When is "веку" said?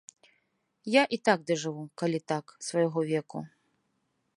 3.15-3.39